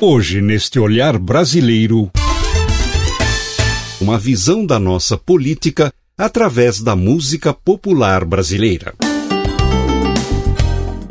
[0.00, 2.08] Hoje, neste olhar brasileiro,
[4.00, 8.94] uma visão da nossa política através da música popular brasileira.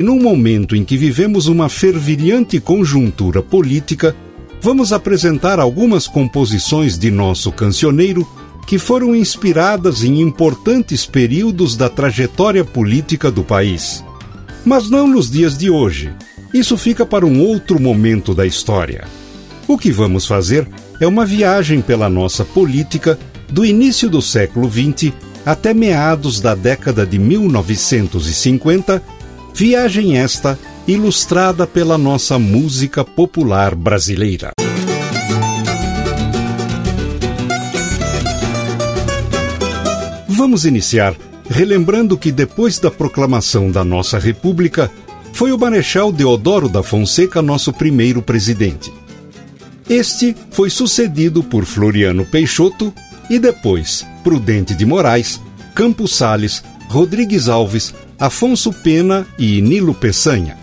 [0.00, 4.16] Num momento em que vivemos uma fervilhante conjuntura política,
[4.62, 8.26] vamos apresentar algumas composições de nosso cancioneiro
[8.66, 14.02] que foram inspiradas em importantes períodos da trajetória política do país.
[14.64, 16.10] Mas não nos dias de hoje,
[16.52, 19.04] isso fica para um outro momento da história.
[19.66, 20.66] O que vamos fazer
[21.00, 23.18] é uma viagem pela nossa política
[23.50, 25.12] do início do século XX
[25.44, 29.02] até meados da década de 1950,
[29.54, 34.52] viagem esta ilustrada pela nossa música popular brasileira.
[40.28, 41.14] Vamos iniciar
[41.48, 44.90] relembrando que depois da proclamação da nossa República,
[45.38, 48.92] foi o Marechal Deodoro da Fonseca nosso primeiro presidente.
[49.88, 52.92] Este foi sucedido por Floriano Peixoto
[53.30, 55.40] e depois Prudente de Moraes,
[55.76, 60.58] Campos Sales, Rodrigues Alves, Afonso Pena e Nilo Peçanha.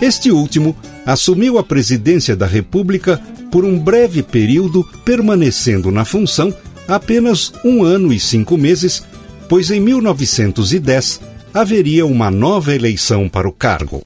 [0.00, 6.54] Este último assumiu a presidência da República por um breve período, permanecendo na função
[6.86, 9.02] apenas um ano e cinco meses,
[9.48, 14.02] pois em 1910 haveria uma nova eleição para o cargo.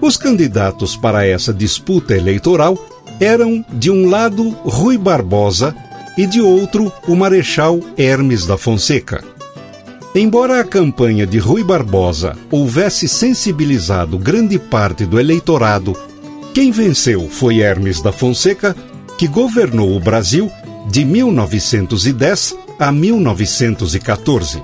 [0.00, 2.76] Os candidatos para essa disputa eleitoral
[3.20, 5.74] eram, de um lado, Rui Barbosa
[6.18, 9.22] e, de outro, o Marechal Hermes da Fonseca.
[10.14, 15.96] Embora a campanha de Rui Barbosa houvesse sensibilizado grande parte do eleitorado,
[16.52, 18.76] quem venceu foi Hermes da Fonseca,
[19.16, 20.50] que governou o Brasil
[20.86, 24.62] de 1910 a 1914.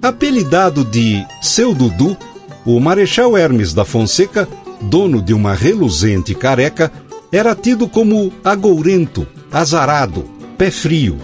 [0.00, 2.16] Apelidado de Seu Dudu,
[2.64, 4.48] o Marechal Hermes da Fonseca,
[4.80, 6.92] dono de uma reluzente careca,
[7.32, 10.24] era tido como agourento, azarado,
[10.56, 11.18] pé frio.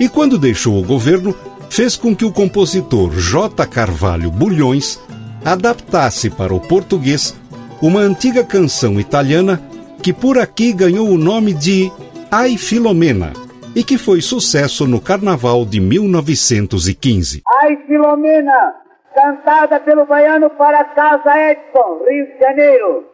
[0.00, 1.34] E quando deixou o governo,
[1.70, 3.66] fez com que o compositor J.
[3.66, 4.98] Carvalho Bulhões
[5.44, 7.34] adaptasse para o português
[7.80, 9.60] uma antiga canção italiana
[10.02, 11.90] que por aqui ganhou o nome de
[12.34, 13.34] Ai Filomena,
[13.76, 17.42] e que foi sucesso no Carnaval de 1915.
[17.60, 18.74] Ai Filomena,
[19.14, 23.04] cantada pelo baiano para Casa Edson, Rio de Janeiro.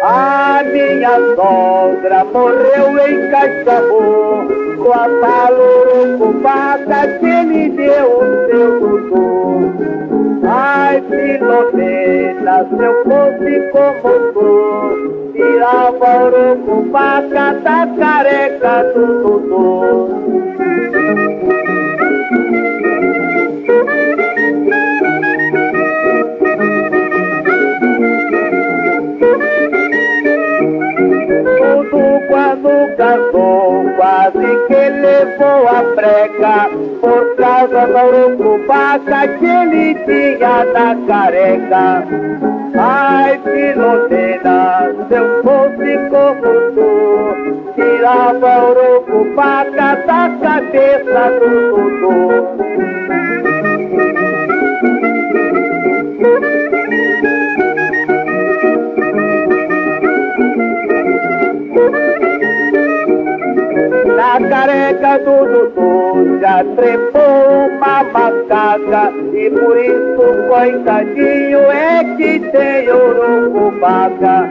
[0.00, 4.46] A minha sogra morreu em Caixambu,
[4.76, 9.72] com a palurucubada que me deu o seu tutu.
[10.46, 19.16] Ai, Filomena, se eu fosse como tu, tirava urucubaca da careca do.
[31.58, 36.70] Tudo quando casou, quase que levou a prega,
[37.00, 42.65] por causa da urucubaca que ele tinha da careca.
[42.78, 46.92] Ai, Filomena, se eu fosse como tu,
[47.74, 51.50] tirava o urucubaca da cabeça do
[52.00, 53.55] Dudu.
[64.38, 72.92] Na careca do Dudu já trepou uma macaca E por isso, coitadinho, é que tem
[72.92, 74.50] urucubaca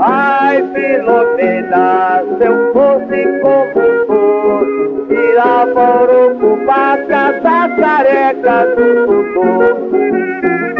[0.00, 10.79] Ai, Filomena, se eu fosse como tu Tirava urucubaca da careca do Dudu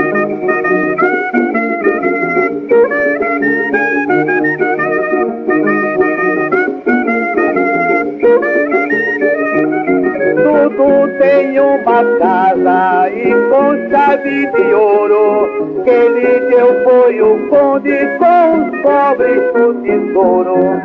[10.81, 17.99] Dudu tem uma casa e com chave de ouro que lhe deu foi o conde
[18.19, 20.81] com os pobres do tesouro.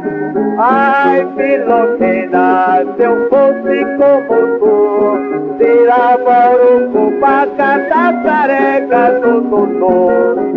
[0.58, 10.55] Ai, Filomena, se eu fosse como tu, tirava o cubaca da careca do Dudu.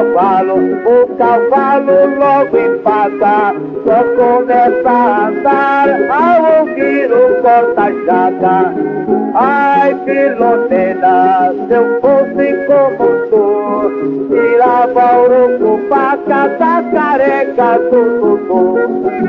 [0.00, 3.54] Cavalo, o cavalo logo empata,
[3.84, 8.74] só começa a andar ao ouvir o corta-jaca.
[9.34, 13.46] Ai, Filomena, se eu fosse como tu,
[14.30, 19.20] tirava o urucu, paca da careca do Dudu.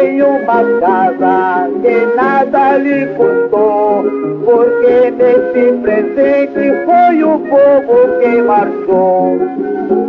[0.00, 4.02] Tem uma casa que nada lhe custou,
[4.46, 9.38] porque nesse presente foi o povo que marchou.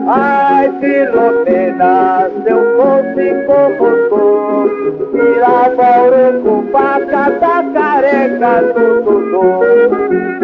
[0.07, 4.69] Ai, Filomena, se eu fosse como tu,
[5.11, 5.91] tirava
[6.45, 10.40] o vaca da careca do Dudu.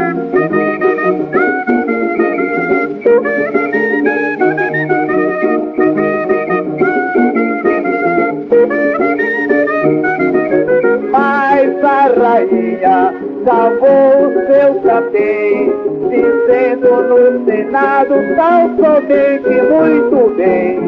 [14.98, 15.72] Capim,
[16.10, 20.80] dizendo no Senado tão somente muito bem.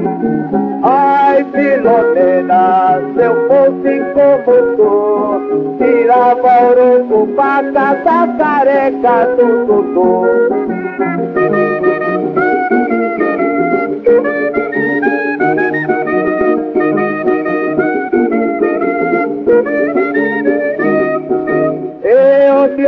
[0.83, 6.55] Ai, Filomena, se eu fosse como tu, tirava
[7.07, 9.49] com vaca da careca do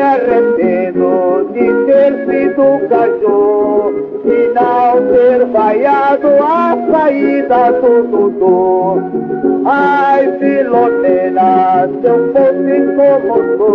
[0.01, 0.60] arrependo de
[2.61, 3.93] sido cachorro
[4.23, 9.01] e não ter vaiado a saída do Dudu.
[9.65, 13.67] Ai, Filomena, se eu fosse como tu,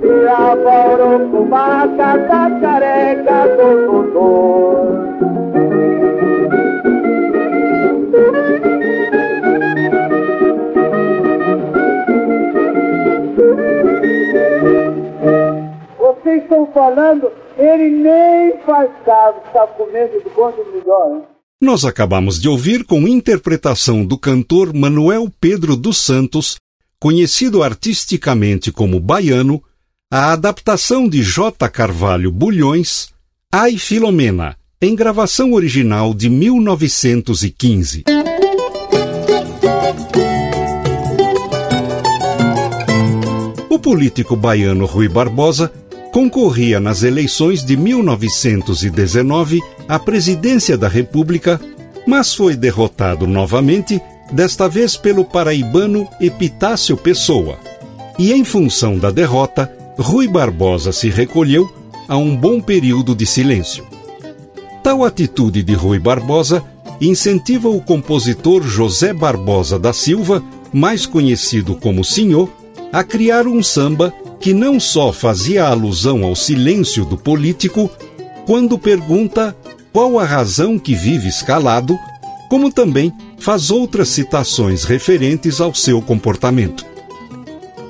[0.00, 5.02] tirava ouro com vaca da careca do Dudu.
[15.98, 21.22] Vocês estão falando, ele nem faz caso, está comendo do bom melhor, hein?
[21.60, 26.56] Nós acabamos de ouvir com interpretação do cantor Manuel Pedro dos Santos,
[26.98, 29.62] conhecido artisticamente como Baiano,
[30.10, 31.68] a adaptação de J.
[31.68, 33.10] Carvalho Bulhões,
[33.50, 38.04] Ai Filomena, em gravação original de 1915.
[43.70, 45.72] O político baiano Rui Barbosa
[46.12, 51.58] concorria nas eleições de 1919 à presidência da República,
[52.06, 54.00] mas foi derrotado novamente,
[54.30, 57.58] desta vez pelo paraibano Epitácio Pessoa.
[58.18, 61.72] E em função da derrota, Rui Barbosa se recolheu
[62.06, 63.86] a um bom período de silêncio.
[64.82, 66.62] Tal atitude de Rui Barbosa
[67.00, 70.42] incentiva o compositor José Barbosa da Silva,
[70.72, 72.50] mais conhecido como Senhor,
[72.92, 74.12] a criar um samba
[74.42, 77.88] que não só fazia alusão ao silêncio do político,
[78.44, 79.56] quando pergunta
[79.92, 81.96] qual a razão que vive escalado,
[82.50, 86.84] como também faz outras citações referentes ao seu comportamento.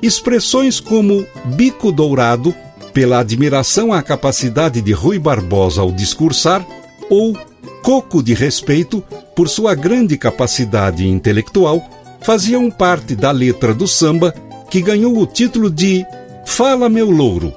[0.02, 2.54] Expressões como bico dourado,
[2.92, 6.66] pela admiração à capacidade de Rui Barbosa ao discursar,
[7.08, 7.34] ou
[7.82, 9.02] coco de respeito,
[9.34, 11.82] por sua grande capacidade intelectual,
[12.20, 14.34] faziam parte da letra do samba
[14.70, 16.04] que ganhou o título de
[16.44, 17.52] Fala Meu Louro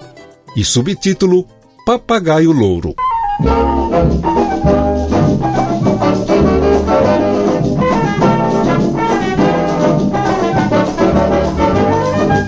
[0.56, 1.46] e subtítulo
[1.86, 2.96] Papagaio Louro.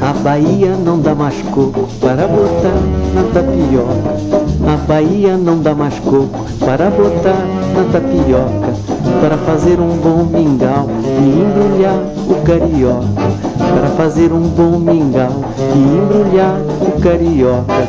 [0.02, 2.80] A Bahia não dá mais coco para botar
[3.14, 4.72] na tapioca.
[4.72, 8.74] A Bahia não dá mais coco para botar na tapioca.
[9.22, 10.88] Para fazer um bom mingau
[11.20, 13.47] e embrulhar o carioca.
[13.74, 15.44] Para fazer um bom mingau
[15.76, 17.88] e embrulhar o carioca.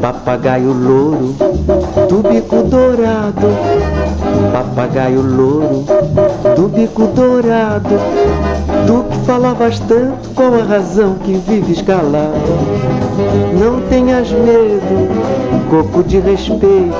[0.00, 1.34] Papagaio louro,
[2.08, 3.48] do bico dourado.
[4.52, 5.84] Papagaio louro,
[6.56, 7.98] do bico dourado.
[8.86, 12.34] Tu que falavas tanto, qual a razão que vives calado?
[13.58, 15.08] Não tenhas medo,
[15.70, 16.94] coco de respeito.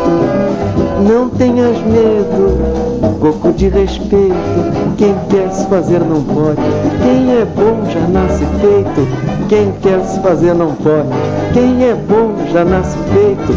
[1.07, 2.84] Não tenhas medo,
[3.21, 4.35] coco de respeito.
[4.97, 6.61] Quem quer se fazer não pode.
[7.03, 9.07] Quem é bom já nasce feito.
[9.49, 11.09] Quem quer se fazer não pode.
[11.53, 13.53] Quem é bom já nasce feito.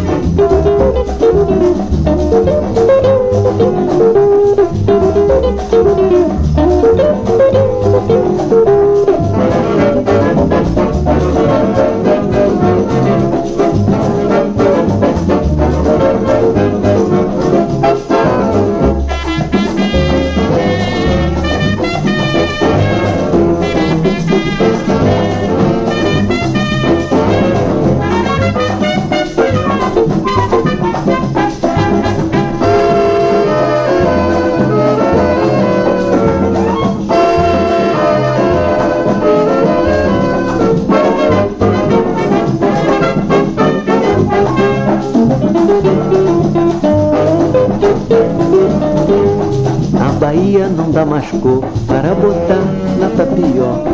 [51.32, 52.64] Coco para botar
[53.00, 53.90] na tapioca.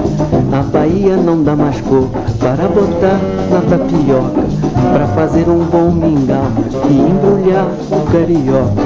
[0.52, 1.56] A Bahia não dá
[1.88, 2.10] coco
[2.40, 4.44] para botar na tapioca.
[4.92, 6.48] Para fazer um bom mingau
[6.90, 8.84] e embrulhar o carioca.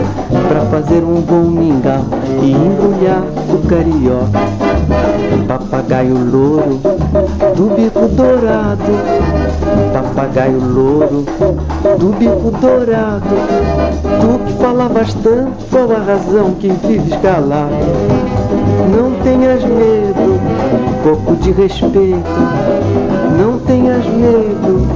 [0.47, 2.05] Para fazer um bom mingau
[2.41, 4.67] e embrulhar o carioca.
[5.47, 6.79] Papagaio louro
[7.55, 8.83] do bico dourado,
[9.93, 11.25] papagaio louro
[11.97, 13.25] do bico dourado.
[14.21, 18.36] Tu que falavas tanto, qual a razão que vives calado?
[18.91, 20.39] Não tenhas medo,
[21.03, 22.29] coco de respeito.
[23.37, 24.87] Não tenhas medo,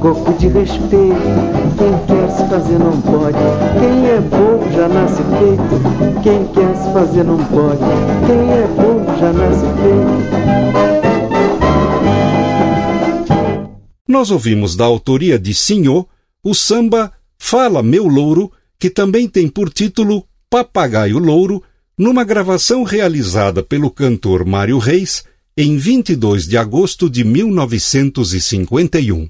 [0.00, 1.16] coco de respeito.
[1.78, 3.38] Quem quer se fazer não pode.
[3.78, 6.22] Quem é bom já nasce feito.
[6.22, 7.78] Quem quer se fazer não pode.
[8.26, 10.60] Quem é bom já nasce feito.
[14.06, 16.06] Nós ouvimos da autoria de Sinhô
[16.42, 21.62] o samba Fala Meu Louro, que também tem por título Papagaio Louro,
[22.00, 25.22] numa gravação realizada pelo cantor Mário Reis
[25.54, 29.28] em 22 de agosto de 1951.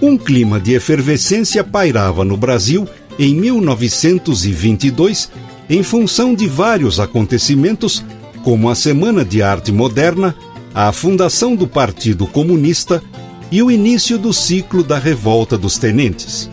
[0.00, 2.88] Um clima de efervescência pairava no Brasil
[3.18, 5.28] em 1922
[5.68, 8.04] em função de vários acontecimentos
[8.44, 10.36] como a Semana de Arte Moderna,
[10.72, 13.02] a fundação do Partido Comunista
[13.50, 16.48] e o início do ciclo da Revolta dos Tenentes.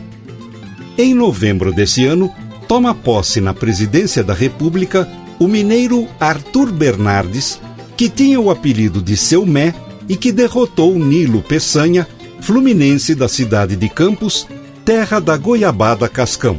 [0.98, 2.34] Em novembro desse ano,
[2.68, 7.60] toma posse na presidência da República o mineiro Arthur Bernardes,
[7.98, 9.74] que tinha o apelido de Seu Mé
[10.08, 12.08] e que derrotou Nilo Peçanha,
[12.40, 14.48] fluminense da cidade de Campos,
[14.86, 16.58] terra da goiabada Cascão.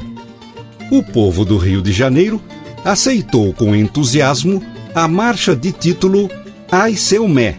[0.91, 2.41] O povo do Rio de Janeiro
[2.85, 4.63] aceitou com entusiasmo
[4.95, 6.31] a marcha de título
[6.71, 7.57] Ai Seu Mé,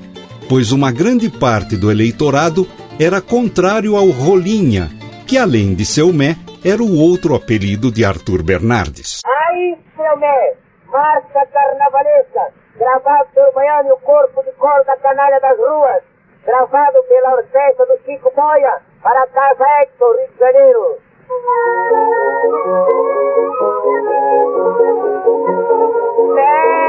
[0.48, 2.68] pois uma grande parte do eleitorado
[3.00, 4.92] era contrário ao Rolinha,
[5.26, 9.22] que além de Seu Mé era o outro apelido de Arthur Bernardes.
[9.26, 10.54] Ai, Seu Mé,
[10.88, 16.04] marcha carnavalesca, gravado pelo e o corpo de cor da canalha das ruas,
[16.46, 20.98] gravado pela orquestra do Chico Moia para a Casa Hector, Rio de Janeiro.
[26.36, 26.87] Né?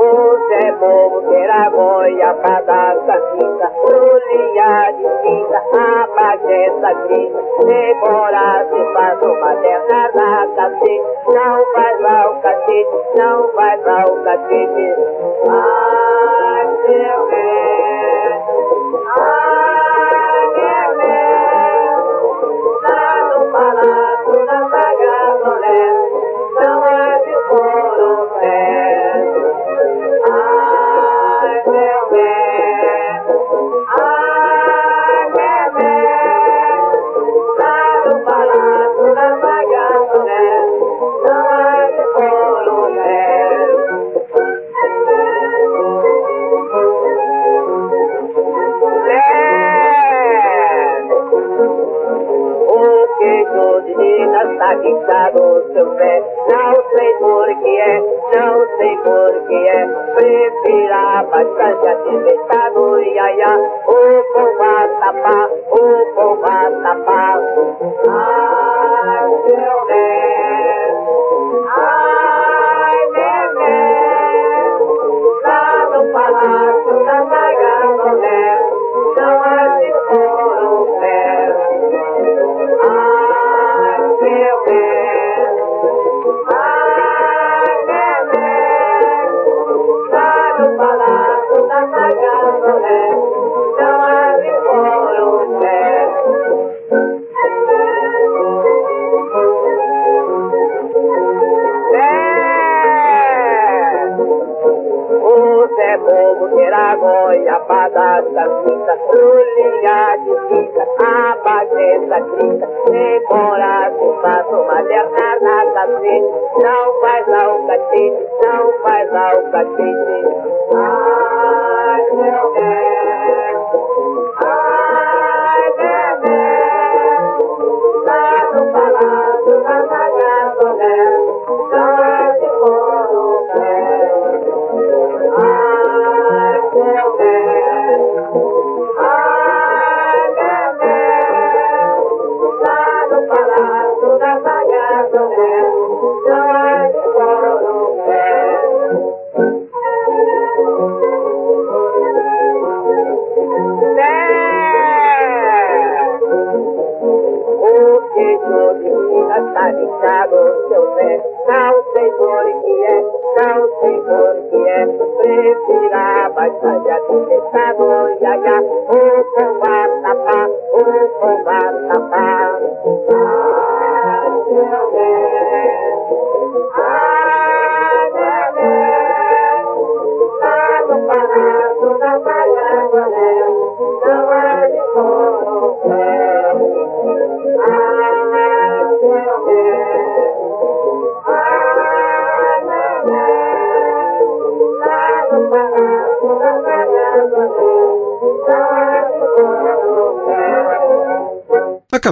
[0.00, 2.94] O Zé Bobo terá boia pra dar
[3.32, 11.72] fita, rolinha de fita, a bagessa grita, demora se faz uma terra na cacete, não
[11.72, 14.94] vai lá o cacete, não vai lá o cacete.
[15.50, 18.30] Ai, meu bem,
[19.18, 21.86] ai, meu bem,
[22.82, 24.27] lá no palácio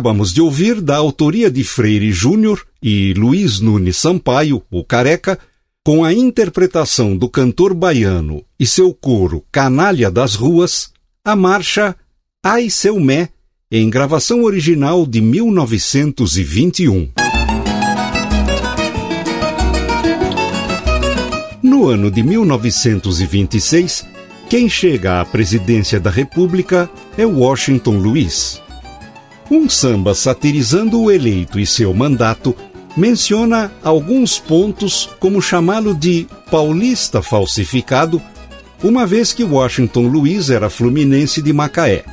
[0.07, 5.37] Acabamos de ouvir da autoria de Freire Júnior e Luiz Nunes Sampaio, o Careca,
[5.85, 10.93] com a interpretação do cantor baiano e seu coro Canalha das Ruas,
[11.25, 11.97] a marcha
[12.41, 13.31] Ai Seu Mé,
[13.69, 17.11] em gravação original de 1921.
[21.65, 24.07] No ano de 1926,
[24.49, 28.65] quem chega à presidência da República é Washington Luiz.
[29.51, 32.55] Um samba satirizando o eleito e seu mandato
[32.97, 38.21] menciona alguns pontos como chamá-lo de paulista falsificado,
[38.83, 42.05] uma vez que Washington Luiz era fluminense de Macaé.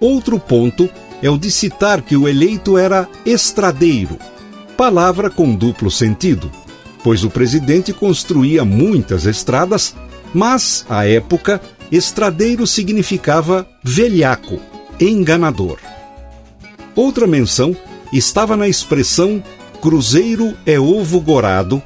[0.00, 0.88] Outro ponto
[1.22, 4.18] é o de citar que o eleito era estradeiro,
[4.76, 6.50] palavra com duplo sentido,
[7.04, 9.94] pois o presidente construía muitas estradas,
[10.34, 11.60] mas, à época,
[11.92, 14.60] estradeiro significava velhaco,
[15.00, 15.78] enganador.
[16.98, 17.76] Outra menção
[18.12, 19.40] estava na expressão
[19.80, 21.80] cruzeiro é ovo gorado,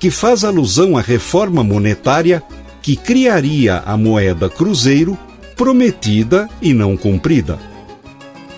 [0.00, 2.42] que faz alusão à reforma monetária
[2.80, 5.18] que criaria a moeda cruzeiro
[5.54, 7.58] prometida e não cumprida.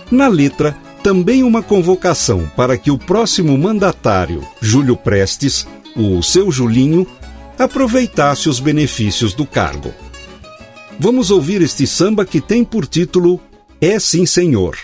[0.08, 5.66] Na letra, também uma convocação para que o próximo mandatário, Júlio Prestes,
[5.96, 7.04] o seu Julinho,
[7.58, 9.92] aproveitasse os benefícios do cargo.
[11.00, 13.40] Vamos ouvir este samba que tem por título
[13.80, 14.76] É Sim Senhor.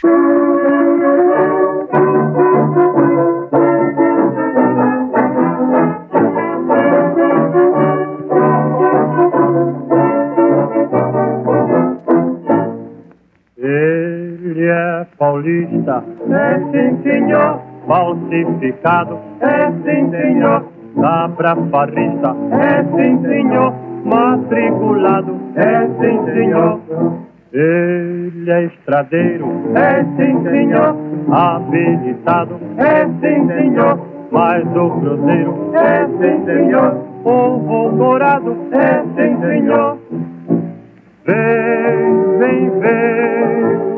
[16.31, 20.65] É sim senhor, falsificado, é sim senhor,
[21.01, 26.81] cabra farrista, é sim senhor, matriculado, é sim senhor.
[27.53, 30.97] Ele é estradeiro, é sim senhor,
[31.31, 38.19] habilitado, é sim senhor, mas o cruzeiro, é sim senhor, o
[38.73, 39.99] é sim senhor.
[41.27, 43.92] Vem, vem, vem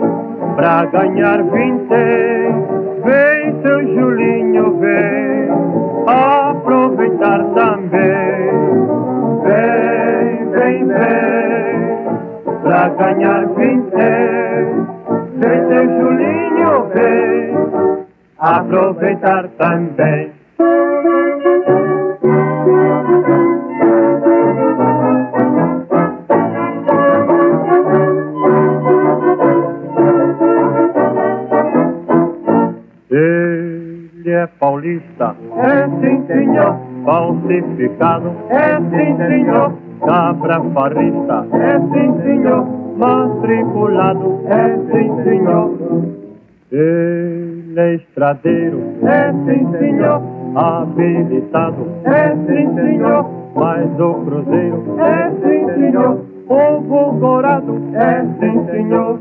[0.56, 2.64] pra ganhar vintém.
[3.04, 5.48] Vem, seu Julinho, vem
[6.06, 8.50] aproveitar também.
[9.44, 14.86] Vem, vem, vem pra ganhar vintém.
[15.36, 18.04] Vem, seu Julinho, vem
[18.38, 20.33] aproveitar também.
[34.84, 39.72] Paulista, é sim senhor, falsificado, é sim senhor,
[40.06, 42.66] cabra farrista, é sim senhor,
[42.98, 45.74] matriculado, é sim senhor.
[46.70, 50.20] Ele é estradeiro, é sim senhor,
[50.54, 59.18] habilitado, é sim senhor, mas o cruzeiro, é sim senhor, povo dourado, é sim senhor.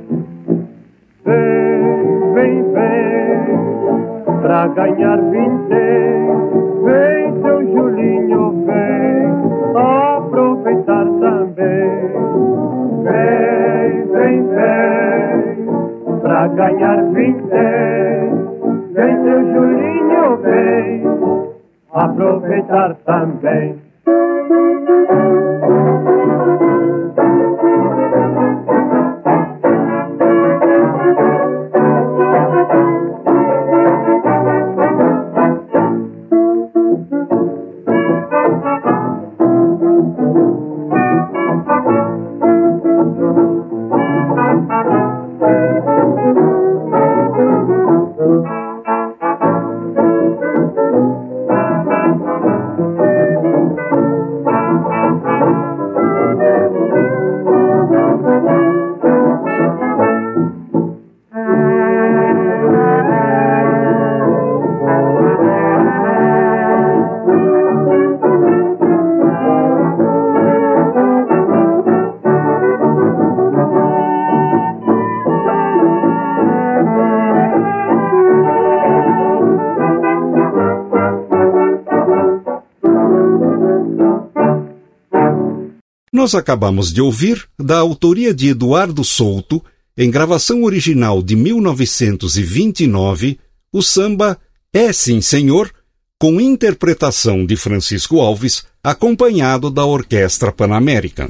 [1.25, 4.12] Vem, vem, vem
[4.43, 6.27] pra ganhar vintém.
[6.83, 9.23] Vem, seu Julinho, vem
[9.73, 12.11] aproveitar também.
[13.03, 18.31] Vem, vem, vem pra ganhar vintém.
[18.91, 21.03] Vem, seu Julinho, vem
[21.93, 23.82] aproveitar também.
[86.23, 89.61] Nós acabamos de ouvir, da autoria de Eduardo Souto,
[89.97, 93.37] em gravação original de 1929,
[93.73, 94.39] o samba
[94.71, 95.69] É Sim Senhor,
[96.17, 101.27] com interpretação de Francisco Alves, acompanhado da Orquestra Pan-American.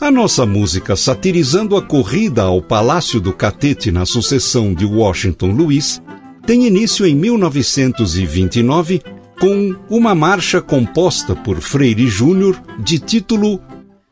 [0.00, 6.01] A nossa música satirizando a corrida ao Palácio do Catete na sucessão de Washington Luiz
[6.46, 9.02] tem início em 1929
[9.38, 13.60] com uma marcha composta por Freire Júnior de título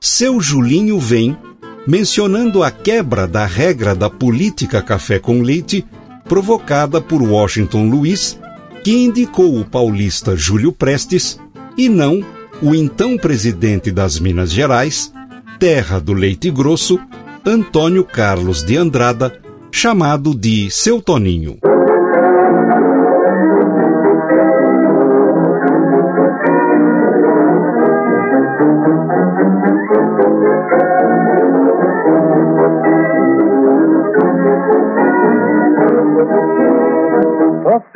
[0.01, 1.37] Seu Julinho Vem,
[1.87, 5.85] mencionando a quebra da regra da política café com leite
[6.25, 8.39] provocada por Washington Luiz,
[8.85, 11.39] que indicou o paulista Júlio Prestes
[11.77, 12.25] e não
[12.63, 15.13] o então presidente das Minas Gerais,
[15.59, 16.99] terra do leite grosso,
[17.45, 19.41] Antônio Carlos de Andrada,
[19.73, 21.70] chamado de Seu Toninho.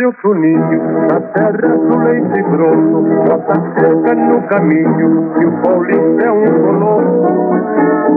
[0.04, 6.30] Seu Toninho, na terra do leite grosso, bota seca no caminho, e o paulista é
[6.30, 7.24] um colosso.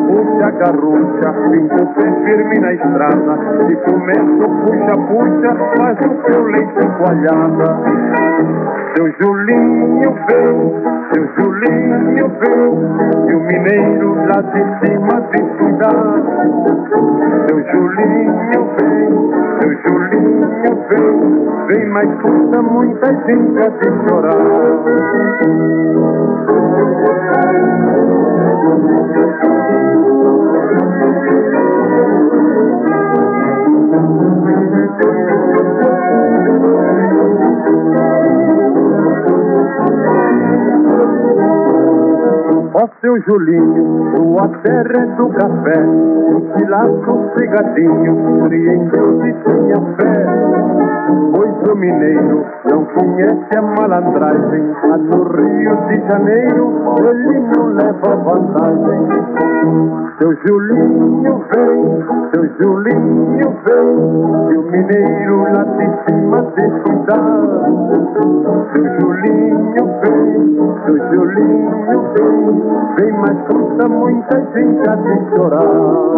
[0.08, 6.44] Puxa garrucha, fica o pé firme na estrada, e começa o puxa-puxa, faz o seu
[6.48, 7.70] leite coalhada.
[8.96, 10.58] Seu Julinho vem,
[11.14, 16.06] seu Julinho vem, e o mineiro lá de cima vem cuidar.
[17.48, 19.08] Seu Julinho vem,
[19.62, 20.07] seu Julinho
[20.90, 24.38] vem, vem, mas custa muita gente a de chorar.
[42.80, 49.34] Ó seu Julinho, tua terra é do café, um filaço cegadinho, cria em Deus e
[49.34, 50.26] tenha fé.
[51.36, 58.16] Pois o mineiro não conhece a malandragem, mas no Rio de Janeiro ele não leva
[58.16, 59.00] vantagem.
[60.20, 61.82] Seu Julinho vem,
[62.32, 63.90] seu Julinho vem,
[64.52, 66.68] e o mineiro lá de cima tem.
[68.74, 70.28] Seu Julinho vem,
[70.86, 76.18] seu Julinho vem, vem, mas custa muita gente a de chorar.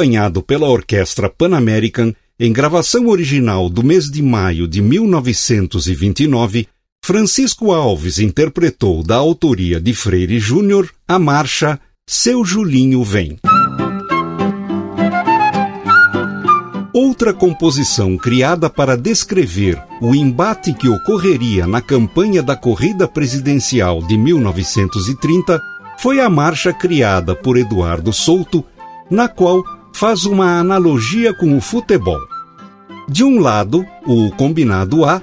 [0.00, 6.66] Acompanhado pela Orquestra Pan-American em gravação original do mês de maio de 1929,
[7.04, 13.38] Francisco Alves interpretou da autoria de Freire Júnior a marcha Seu Julinho Vem.
[16.94, 24.16] Outra composição criada para descrever o embate que ocorreria na campanha da corrida presidencial de
[24.16, 25.60] 1930
[25.98, 28.64] foi a marcha criada por Eduardo Souto
[29.10, 32.20] na qual faz uma analogia com o futebol.
[33.08, 35.20] De um lado, o combinado A,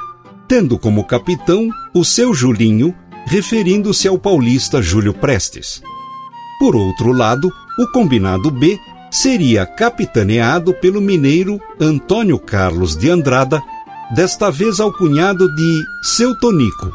[0.47, 2.93] tendo como capitão o seu Julinho,
[3.25, 5.81] referindo-se ao paulista Júlio Prestes.
[6.59, 8.79] Por outro lado, o combinado B
[9.11, 13.61] seria capitaneado pelo mineiro Antônio Carlos de Andrada,
[14.13, 16.91] desta vez alcunhado de Seu Tonico,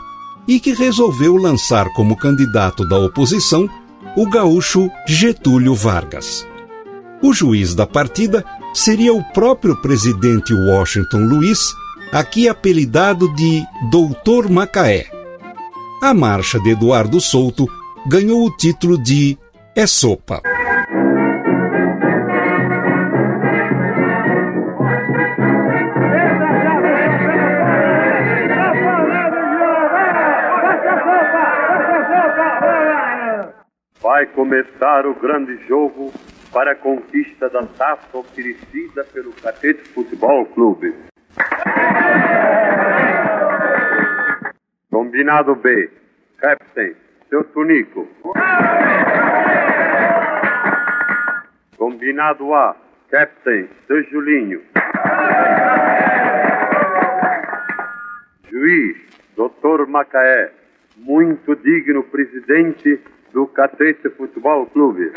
[0.46, 3.68] e que resolveu lançar como candidato da oposição
[4.16, 6.46] o gaúcho Getúlio Vargas.
[7.22, 11.72] O juiz da partida seria o próprio presidente Washington Luiz,
[12.10, 15.06] aqui apelidado de Doutor Macaé.
[16.02, 17.64] A marcha de Eduardo Souto
[18.08, 19.38] ganhou o título de
[19.76, 20.42] É Sopa.
[34.02, 36.12] Vai começar o grande jogo
[36.52, 40.94] para a conquista da taça oferecida pelo Catete Futebol Clube.
[44.90, 45.90] Combinado B.
[46.38, 46.94] Captain,
[47.28, 48.06] seu Tunico.
[51.78, 52.76] Combinado A.
[53.10, 54.62] Captain, seu Julinho.
[58.50, 58.96] Juiz,
[59.34, 60.52] Doutor Macaé,
[60.96, 63.00] muito digno presidente
[63.32, 65.10] do Catete Futebol Clube.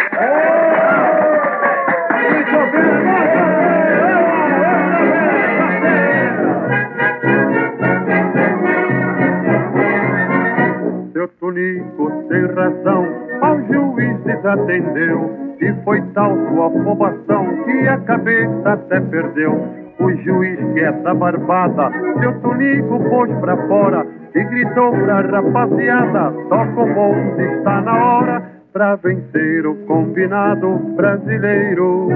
[11.11, 13.05] Seu Tonico, sem razão,
[13.41, 15.45] ao juiz desatendeu.
[15.59, 19.51] E foi tal sua afobação que a cabeça até perdeu.
[19.99, 24.04] O juiz que essa barbada, seu Tonico pôs pra fora
[24.35, 28.41] e gritou pra rapaziada: toca o bonde, está na hora
[28.73, 32.09] pra vencer o combinado brasileiro.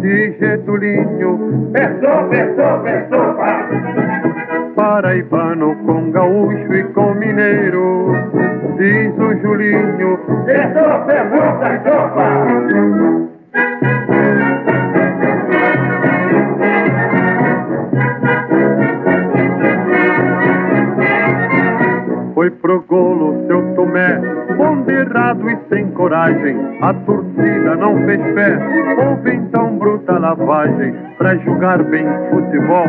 [0.00, 3.68] De Getulinho, Pensou, pensou, pensou, pá.
[4.76, 8.12] paraibano com gaúcho e com mineiro.
[8.76, 12.46] Diz o Julinho, Pensou, pergunta, sopa.
[13.80, 13.87] Foi
[22.60, 24.20] pro golo seu Tomé,
[24.56, 26.56] ponderado e sem coragem.
[26.82, 28.58] A torcida não fez pé,
[29.04, 30.94] houve então bruta lavagem.
[31.18, 32.86] Pra jogar bem futebol,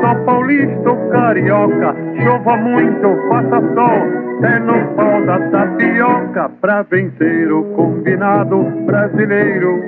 [0.00, 1.96] só paulista ou carioca.
[2.22, 6.50] Chova muito, faça sol, é no pau da tapioca.
[6.60, 9.80] Pra vencer o combinado brasileiro.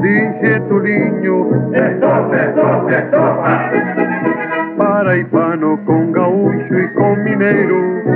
[0.00, 3.70] De Getulinho, Pensou, pensou, pensou, pá.
[4.78, 8.09] paraibano com gaúcho e com mineiro.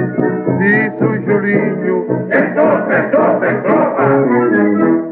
[0.94, 5.03] Diz o Julinho, Pensou, pensou, pensou,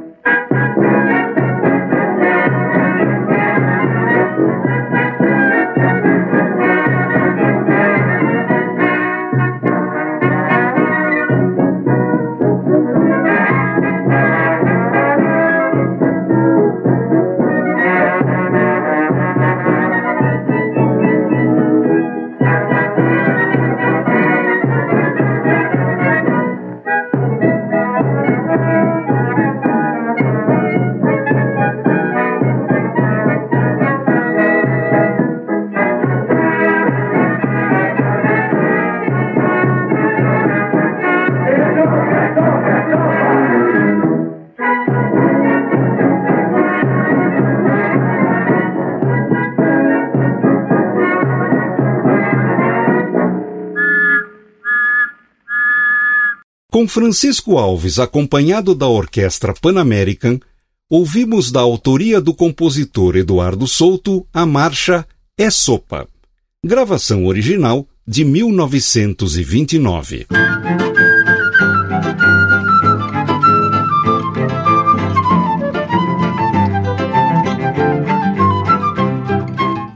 [56.83, 60.41] Com Francisco Alves acompanhado da Orquestra Pan-American,
[60.91, 65.07] ouvimos da autoria do compositor Eduardo Souto a marcha
[65.39, 66.09] É Sopa,
[66.67, 70.27] gravação original de 1929.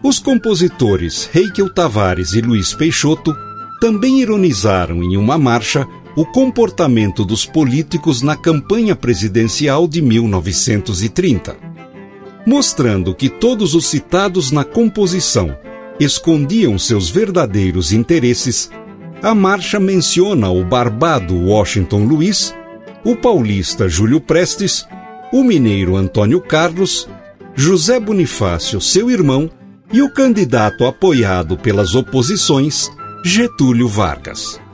[0.04, 3.36] Os compositores Heikel Tavares e Luiz Peixoto
[3.80, 5.84] também ironizaram em uma marcha
[6.16, 11.54] o comportamento dos políticos na campanha presidencial de 1930,
[12.46, 15.54] mostrando que todos os citados na composição
[16.00, 18.70] escondiam seus verdadeiros interesses.
[19.22, 22.54] A marcha menciona o barbado Washington Luiz,
[23.04, 24.86] o paulista Júlio Prestes,
[25.32, 27.08] o mineiro Antônio Carlos,
[27.54, 29.50] José Bonifácio, seu irmão,
[29.92, 32.90] e o candidato apoiado pelas oposições,
[33.24, 34.65] Getúlio Vargas.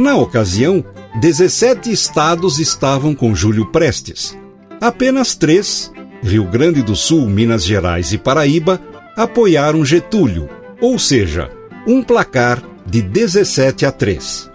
[0.00, 0.82] Na ocasião,
[1.20, 4.34] 17 estados estavam com Júlio Prestes.
[4.80, 8.80] Apenas três, Rio Grande do Sul, Minas Gerais e Paraíba,
[9.14, 10.48] apoiaram Getúlio,
[10.80, 11.50] ou seja,
[11.86, 14.50] um placar de 17 a 3.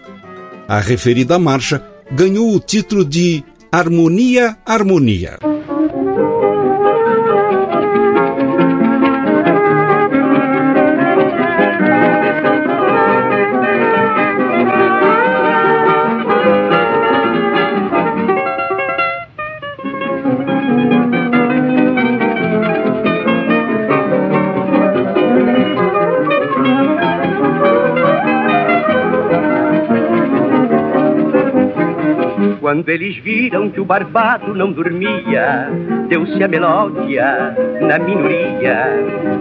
[0.67, 5.37] A referida marcha ganhou o título de Harmonia, Harmonia.
[32.85, 35.71] Quando eles viram que o barbado não dormia,
[36.07, 38.85] deu-se a melódia na minoria.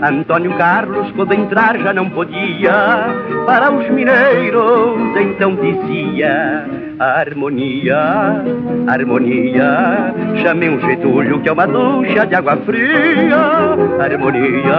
[0.03, 3.05] Antônio Carlos, quando entrar, já não podia.
[3.45, 8.43] Para os mineiros, então dizia: harmonia,
[8.87, 10.15] harmonia.
[10.43, 13.37] Chamei um Getúlio que é uma ducha de água fria.
[14.01, 14.79] Harmonia,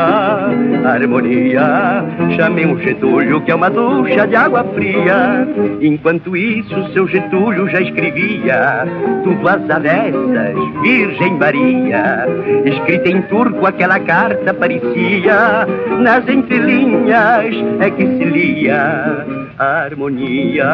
[0.85, 2.05] harmonia.
[2.35, 5.47] Chamei um Getúlio que é uma ducha de água fria.
[5.81, 8.87] Enquanto isso, seu Getúlio já escrevia
[9.23, 12.27] tudo às avessas, Virgem Maria.
[12.65, 15.67] Escrita em turco, aquela carta parecia
[15.99, 20.67] nas entrelinhas é que se lia harmonia,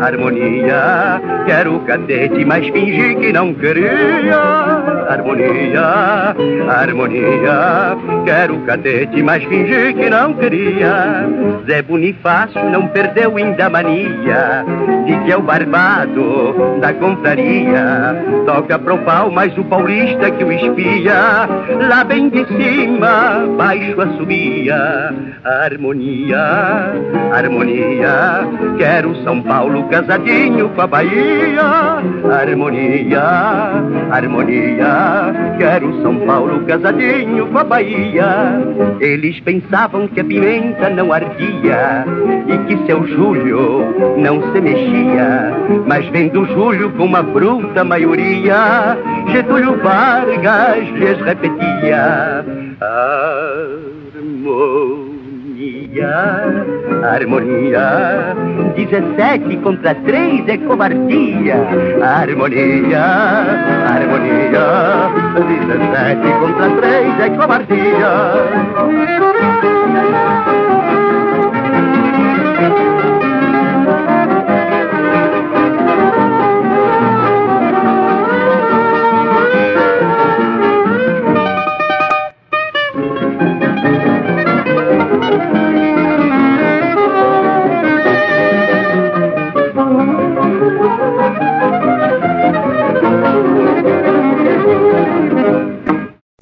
[0.00, 1.20] harmonia.
[1.46, 4.38] Quero o cadete, mas fingi que não queria.
[5.08, 6.34] Harmonia,
[6.68, 7.96] harmonia.
[8.24, 11.26] Quero o cadete, mas fingi que não queria.
[11.66, 14.64] Zé Bonifácio não perdeu ainda a mania
[15.06, 18.16] de que é o barbado da confraria.
[18.46, 21.48] Toca pro pau, mas o paulista que o espia,
[21.88, 25.14] lá bem de cima, baixo assobia.
[25.44, 26.92] Harmonia,
[27.32, 27.97] harmonia
[28.78, 31.62] Quero São Paulo casadinho com a Bahia.
[32.30, 33.22] Harmonia,
[34.10, 35.56] harmonia.
[35.58, 38.64] Quero São Paulo casadinho com a Bahia.
[39.00, 42.04] Eles pensavam que a pimenta não ardia
[42.46, 45.52] e que seu Júlio não se mexia.
[45.86, 48.96] Mas vendo Júlio com uma bruta maioria,
[49.32, 52.44] Getúlio Vargas lhes repetia.
[52.80, 53.58] Harmonia
[56.02, 56.64] harmonia,
[57.02, 58.34] harmonia.
[58.76, 61.56] 17 contra 3 é covardia.
[62.02, 63.04] Harmonia,
[63.88, 65.10] harmonia.
[65.36, 68.08] 17 contra 3 é covardia.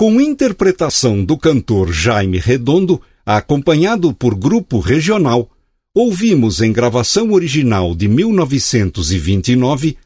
[0.07, 5.51] Com interpretação do cantor Jaime Redondo, acompanhado por grupo regional,
[5.93, 9.97] ouvimos em gravação original de 1929,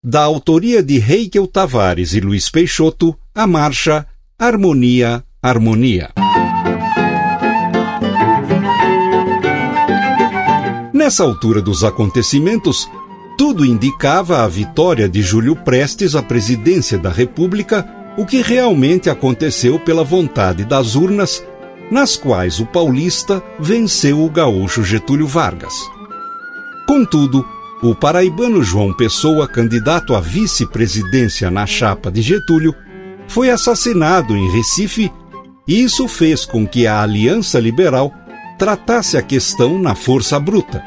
[0.00, 4.06] da autoria de Heikel Tavares e Luiz Peixoto, a marcha
[4.38, 6.10] Harmonia, Harmonia.
[10.94, 12.88] Nessa altura dos acontecimentos,
[13.36, 19.78] tudo indicava a vitória de Júlio Prestes à presidência da República o que realmente aconteceu
[19.78, 21.40] pela vontade das urnas,
[21.88, 25.72] nas quais o paulista venceu o gaúcho Getúlio Vargas.
[26.84, 27.46] Contudo,
[27.80, 32.74] o paraibano João Pessoa, candidato à vice-presidência na chapa de Getúlio,
[33.28, 35.12] foi assassinado em Recife
[35.64, 38.12] e isso fez com que a Aliança Liberal
[38.58, 40.82] tratasse a questão na força bruta.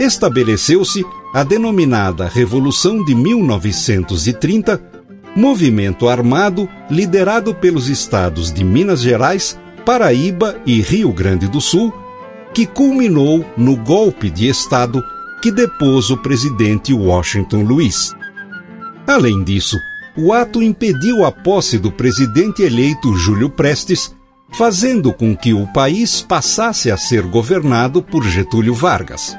[0.00, 1.04] Estabeleceu-se
[1.34, 4.95] a denominada Revolução de 1930
[5.36, 11.92] movimento armado liderado pelos estados de Minas Gerais, Paraíba e Rio Grande do Sul,
[12.54, 15.04] que culminou no golpe de Estado
[15.42, 18.14] que depôs o presidente Washington Luiz.
[19.06, 19.78] Além disso,
[20.16, 24.14] o ato impediu a posse do presidente eleito Júlio Prestes,
[24.52, 29.36] fazendo com que o país passasse a ser governado por Getúlio Vargas.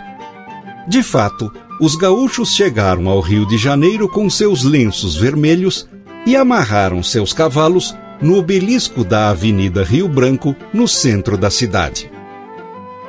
[0.88, 5.88] De fato, os gaúchos chegaram ao Rio de Janeiro com seus lenços vermelhos
[6.26, 12.12] e amarraram seus cavalos no obelisco da Avenida Rio Branco, no centro da cidade.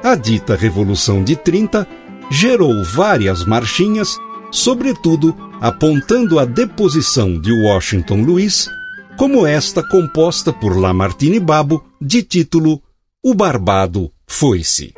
[0.03, 1.87] A dita Revolução de 30
[2.31, 4.16] gerou várias marchinhas,
[4.51, 8.69] sobretudo apontando a deposição de Washington Luiz,
[9.16, 12.81] como esta composta por Lamartine Babo, de título
[13.25, 14.93] O Barbado Foi-se.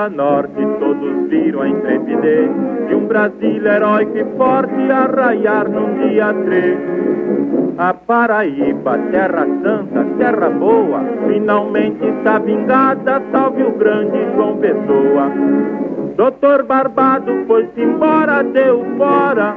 [0.00, 2.50] A norte todos viram a intrepidez
[2.88, 6.78] de um Brasil heróico e forte arraiar num dia três.
[7.76, 15.30] A Paraíba, terra santa, terra boa, finalmente está vingada, salve o grande João Pessoa.
[16.16, 19.54] Doutor Barbado foi-se embora, deu fora,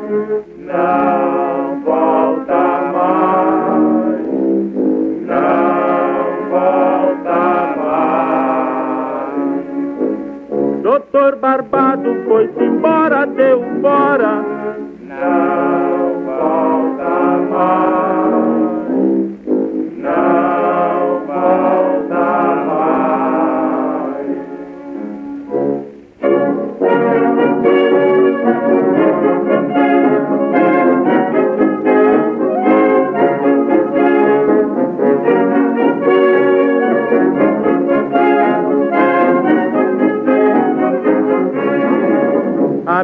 [0.60, 2.54] não volta
[2.94, 4.28] mais,
[5.28, 5.93] não
[11.24, 14.44] senhor barbado foi-se embora, deu fora.
[15.08, 15.83] Não.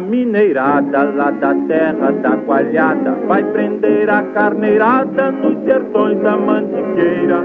[0.09, 7.43] Mineirada lá da terra da coalhada vai prender a carneirada nos sertões da mantiqueira.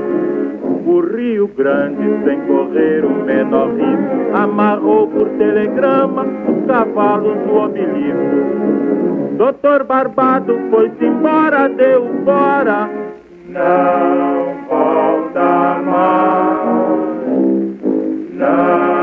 [0.86, 9.36] O Rio Grande, sem correr o menor risco, amarrou por telegrama os cavalos do obelisco.
[9.36, 12.88] Doutor Barbado foi-se embora, deu fora.
[13.48, 17.04] Não volta mais.
[18.32, 18.93] Não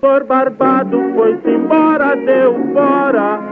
[0.00, 3.47] Doutor Barbado foi-se embora, deu fora.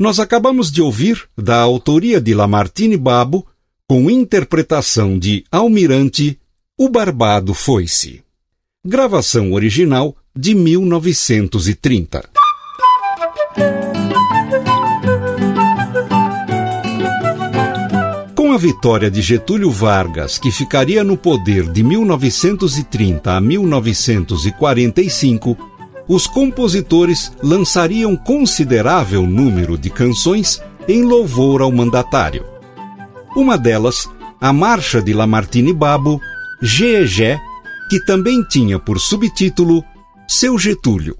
[0.00, 3.46] Nós acabamos de ouvir, da autoria de Lamartine Babo,
[3.86, 6.40] com interpretação de Almirante,
[6.78, 8.22] O Barbado Foi-se.
[8.82, 12.30] Gravação original de 1930.
[18.34, 25.69] Com a vitória de Getúlio Vargas, que ficaria no poder de 1930 a 1945,
[26.10, 32.44] os compositores lançariam considerável número de canções em louvor ao mandatário.
[33.36, 36.20] Uma delas, a marcha de Lamartine Babo,
[36.60, 37.38] Gegé,
[37.88, 39.84] que também tinha por subtítulo
[40.26, 41.16] Seu Getúlio.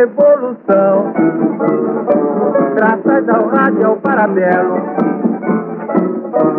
[0.00, 1.12] Revolução,
[2.74, 4.76] graças ao rádio e ao parabelo,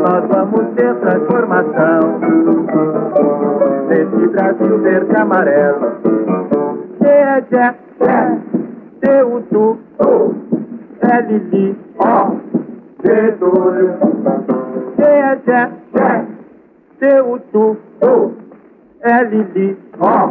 [0.04, 2.20] nós vamos ter transformação
[3.88, 5.92] nesse Brasil verde e amarelo.
[7.00, 8.38] Tchê, tchê, tchê,
[9.00, 9.80] tê, u, tu,
[11.02, 12.32] é Lili, ó,
[13.04, 13.94] Getúlio.
[14.98, 16.26] Tchê, tchê, tchê,
[17.00, 17.78] tê, u, tu,
[19.02, 20.30] é Lili, ó,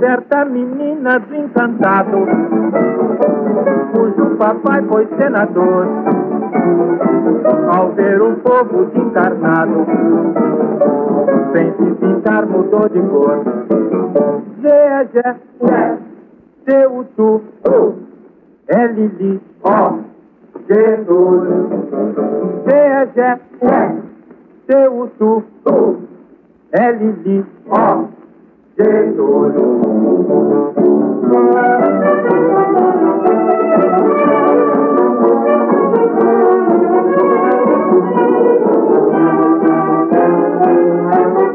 [0.00, 2.26] Certa menina desencantado,
[3.92, 5.86] cujo papai foi senador,
[7.74, 9.86] ao ver um povo desencarnado,
[11.52, 13.42] sem se pintar mudou de cor.
[14.60, 15.98] Gé, gé, gé,
[16.64, 17.40] seu tu,
[18.68, 19.98] é Lili, ó,
[20.68, 21.68] Getúlio.
[22.66, 23.96] Gé, gé, gé,
[24.66, 25.42] seu tu,
[26.72, 28.04] é Lili, ó,
[28.76, 29.82] Getúlio.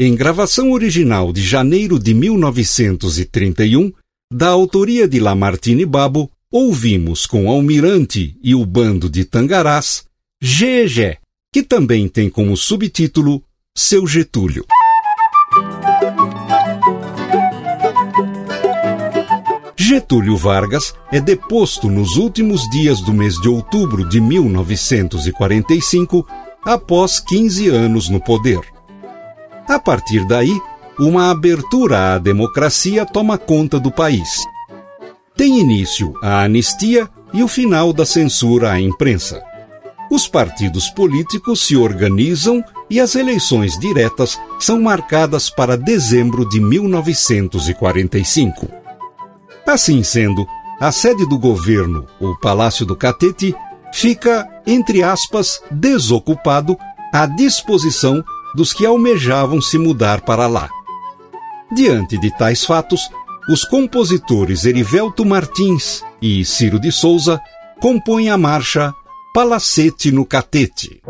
[0.00, 3.92] em gravação original de janeiro de 1931,
[4.32, 10.04] da autoria de Lamartine Babo, ouvimos com Almirante e o bando de Tangarás,
[10.40, 11.18] GG,
[11.52, 13.42] que também tem como subtítulo
[13.76, 14.64] Seu Getúlio.
[19.76, 26.24] Getúlio Vargas é deposto nos últimos dias do mês de outubro de 1945,
[26.64, 28.77] após 15 anos no poder.
[29.68, 30.58] A partir daí,
[30.98, 34.42] uma abertura à democracia toma conta do país.
[35.36, 39.42] Tem início a anistia e o final da censura à imprensa.
[40.10, 48.66] Os partidos políticos se organizam e as eleições diretas são marcadas para dezembro de 1945.
[49.66, 50.46] Assim sendo,
[50.80, 53.54] a sede do governo, o Palácio do Catete,
[53.92, 56.74] fica, entre aspas, desocupado
[57.12, 60.68] à disposição dos que almejavam se mudar para lá.
[61.70, 63.08] Diante de tais fatos,
[63.48, 67.40] os compositores Erivelto Martins e Ciro de Souza
[67.80, 68.94] compõem a marcha
[69.32, 71.00] Palacete no Catete.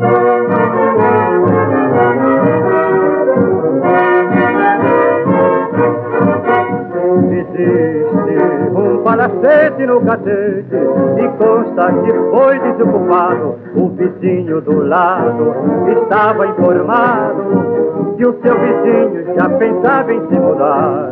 [9.39, 10.75] Palacete no catete
[11.17, 13.59] e consta que foi desocupado.
[13.75, 15.55] O vizinho do lado
[15.87, 21.11] estava informado que o seu vizinho já pensava em se mudar.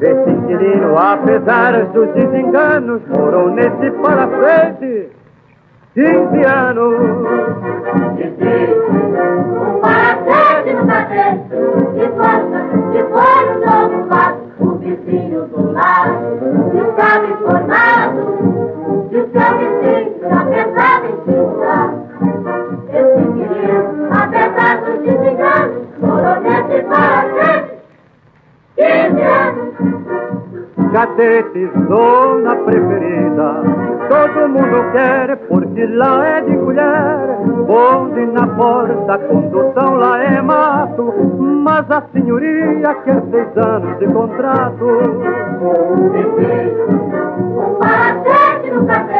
[0.00, 5.08] Esse inquilino, apesar dos desenganos, morou nesse palacete
[5.94, 6.94] 15 anos.
[9.58, 11.54] Um palacete no catete
[11.96, 12.58] e consta
[12.92, 14.37] que foi desocupado
[14.96, 16.12] vizinho do lado
[16.74, 18.20] estava informado
[19.10, 21.88] que o seu vizinho já pensava em se mudar.
[22.88, 27.74] Esse querido, apesar dos desenganos, morou nesse palacete
[28.76, 29.68] 15 anos.
[30.92, 37.57] Cadete, zona preferida todo mundo quer, porque lá é de colher.
[37.68, 44.86] Bonde na porta, condução lá é mato, mas a senhoria quer seis anos de contrato.
[48.72, 49.17] No tapete,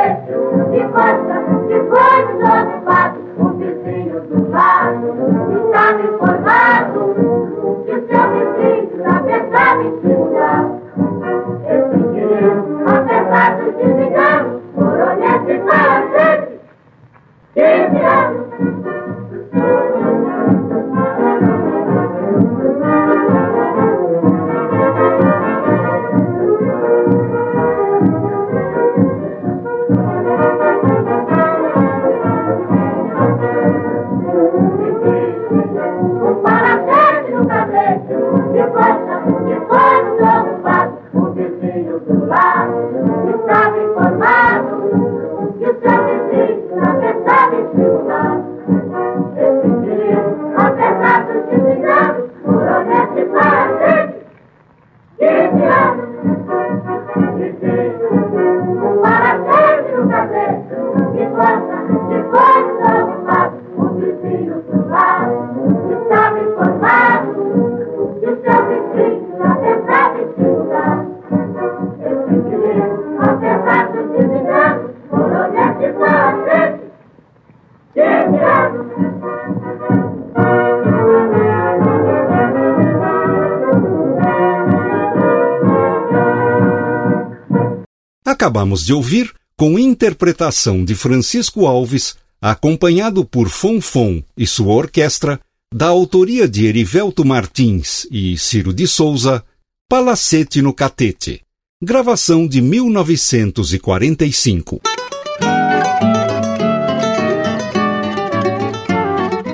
[88.49, 95.39] Acabamos de ouvir, com interpretação de Francisco Alves, acompanhado por Fonfon e sua orquestra,
[95.71, 99.45] da autoria de Erivelto Martins e Ciro de Souza,
[99.87, 101.43] Palacete no Catete,
[101.83, 104.81] gravação de 1945.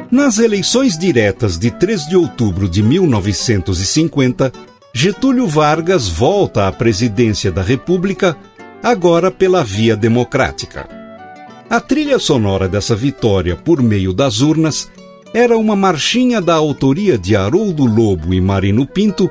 [0.08, 4.52] Nas eleições diretas de 3 de outubro de 1950,
[4.94, 8.36] Getúlio Vargas volta à presidência da República,
[8.84, 10.86] agora pela via democrática.
[11.70, 14.90] A trilha sonora dessa vitória por meio das urnas
[15.32, 19.30] era uma marchinha da autoria de Haroldo Lobo e Marino Pinto,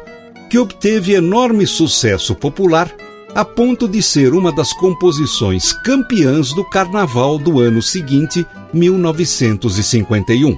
[0.50, 2.92] que obteve enorme sucesso popular
[3.36, 10.58] a ponto de ser uma das composições campeãs do carnaval do ano seguinte, 1951.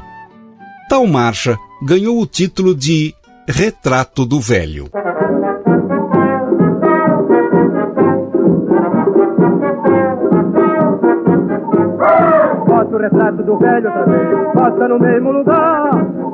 [0.89, 3.13] Tal marcha ganhou o título de
[3.47, 4.89] Retrato do Velho.
[13.05, 15.89] Retrato do velho outra vez, bota no mesmo lugar.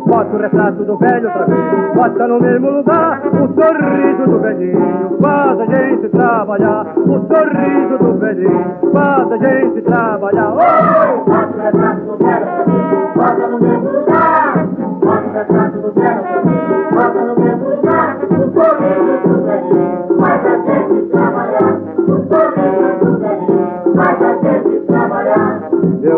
[0.07, 3.22] Bota o retrato do velho outra vez, bota no mesmo lugar.
[3.28, 6.86] O sorriso do velhinho faz a gente trabalhar.
[6.97, 10.53] O sorriso do velhinho faz a gente trabalhar.
[10.53, 11.30] Oh!
[11.30, 14.67] Bota o retrato do velho outra vez, bota no mesmo lugar.
[15.01, 18.17] Bota o retrato do velho outra vez, bota no mesmo lugar.
[18.22, 21.74] O sorriso do velhinho faz a gente trabalhar.
[21.97, 22.61] O sorriso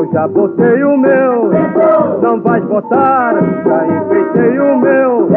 [0.04, 1.50] Eu já botei o meu,
[2.22, 3.36] não vais botar.
[3.36, 5.30] Já enfeitei o meu,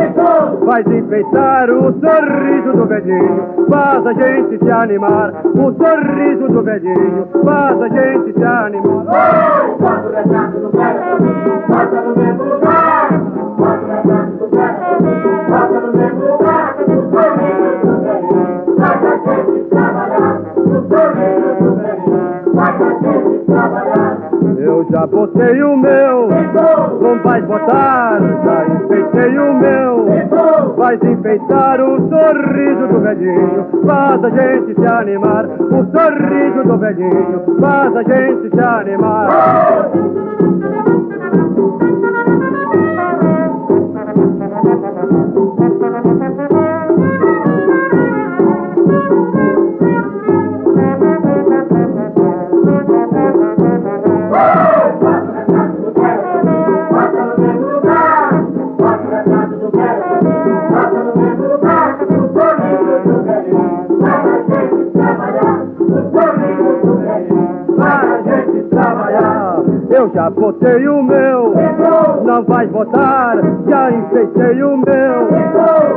[0.65, 3.45] vais enfeitar o sorriso do velhinho.
[3.71, 5.33] Faz a gente se animar.
[5.45, 9.07] O sorriso do velhinho faz a gente se animar.
[9.79, 11.01] Bota o retrato do velho,
[11.69, 13.09] bota no mesmo lugar.
[13.57, 16.46] Bota o retrato do velho, bota no mesmo lugar.
[24.77, 26.29] Eu já botei o meu,
[27.01, 28.21] não vais botar.
[28.45, 30.07] Já enfeitei o meu,
[30.77, 33.67] vais enfeitar o sorriso do velhinho.
[33.87, 35.47] Faz a gente se animar.
[35.47, 39.29] O sorriso do velhinho faz a gente se animar.
[70.15, 71.55] Já botei o meu,
[72.25, 73.37] não vais botar.
[73.69, 75.29] Já enfeitei o meu,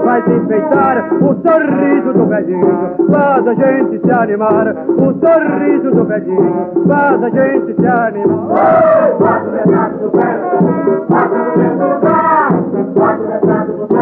[0.03, 2.95] vais enfeitar o sorriso do velhinho.
[3.11, 4.75] Faz a gente se animar.
[4.87, 9.11] O sorriso do velhinho faz a gente se animar.
[9.19, 10.39] Bota o retrato do velho.
[11.09, 13.98] Bota o retrato do velho,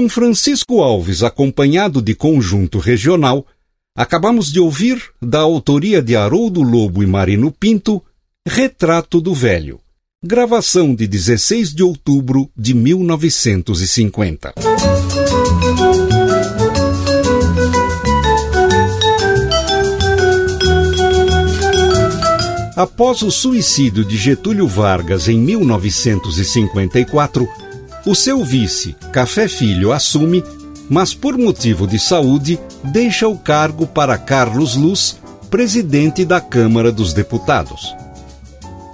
[0.00, 3.46] Com Francisco Alves acompanhado de conjunto regional,
[3.94, 8.02] acabamos de ouvir, da autoria de Haroldo Lobo e Marino Pinto,
[8.48, 9.78] Retrato do Velho,
[10.24, 14.54] gravação de 16 de outubro de 1950.
[22.74, 27.46] Após o suicídio de Getúlio Vargas em 1954,
[28.06, 30.44] o seu vice, Café Filho, assume,
[30.88, 35.18] mas por motivo de saúde, deixa o cargo para Carlos Luz,
[35.50, 37.94] presidente da Câmara dos Deputados.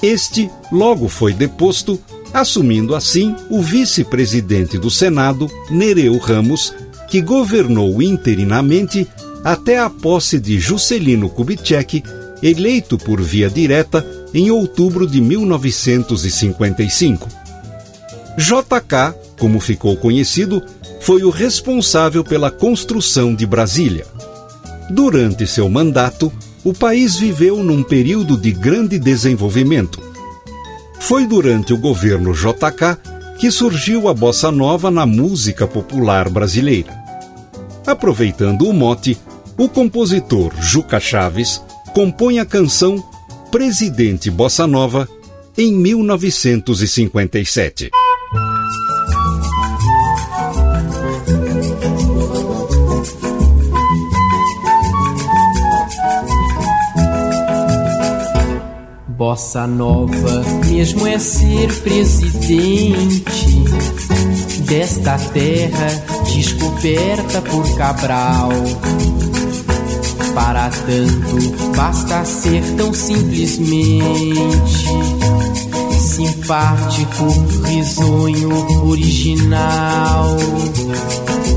[0.02, 1.98] Este logo foi deposto,
[2.34, 6.74] assumindo assim o vice-presidente do Senado, Nereu Ramos,
[7.08, 9.06] que governou interinamente
[9.44, 12.02] até a posse de Juscelino Kubitschek,
[12.42, 14.04] eleito por via direta
[14.34, 17.28] em outubro de 1955.
[18.36, 20.62] JK, como ficou conhecido,
[21.00, 24.06] foi o responsável pela construção de Brasília.
[24.90, 26.30] Durante seu mandato,
[26.62, 30.02] o país viveu num período de grande desenvolvimento.
[31.00, 32.98] Foi durante o governo JK
[33.38, 36.94] que surgiu a bossa nova na música popular brasileira.
[37.86, 39.18] Aproveitando o mote,
[39.56, 41.62] o compositor Juca Chaves
[41.94, 43.02] compõe a canção
[43.50, 45.08] Presidente Bossa Nova
[45.56, 47.90] em 1957.
[59.26, 63.64] Bossa Nova mesmo é ser presidente
[64.60, 65.88] desta terra
[66.32, 68.50] descoberta por Cabral.
[70.32, 74.86] Para tanto, basta ser tão simplesmente
[75.98, 77.24] simpático,
[77.64, 80.36] risonho, original.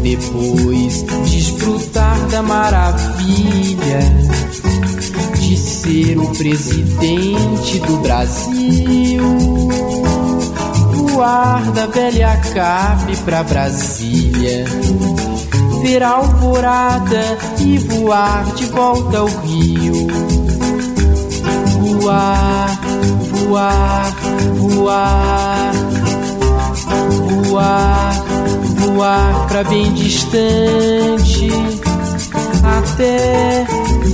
[0.01, 3.99] Depois, desfrutar da maravilha
[5.60, 9.24] ser o presidente do Brasil.
[10.95, 14.66] Voar da velha Cape pra Brasília.
[15.84, 20.07] Ver a alvorada e voar de volta ao Rio.
[21.99, 22.80] Voar,
[23.32, 24.16] voar,
[24.55, 25.72] voar.
[27.49, 28.26] Voar,
[28.78, 31.49] voar pra bem distante
[32.64, 33.66] até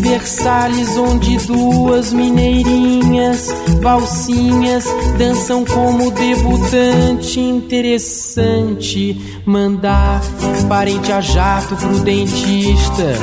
[0.02, 3.48] Versalhes, onde duas mineirinhas,
[3.82, 4.86] valsinhas,
[5.18, 7.40] dançam como debutante.
[7.40, 10.22] Interessante mandar
[10.70, 13.16] parente a jato pro dentista.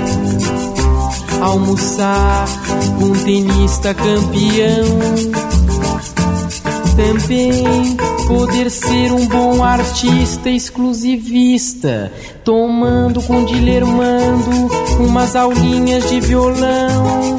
[1.41, 2.47] Almoçar
[2.99, 5.33] com tenista campeão
[6.97, 7.97] também
[8.33, 12.11] poder ser um bom artista exclusivista,
[12.43, 14.51] tomando com dilermando
[15.01, 17.37] umas aulinhas de violão.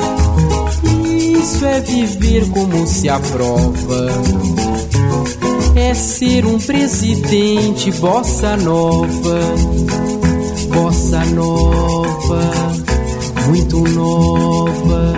[1.39, 4.08] Isso é viver como se aprova.
[5.76, 9.39] É ser um presidente bossa nova,
[10.72, 12.52] bossa nova,
[13.48, 15.14] muito nova,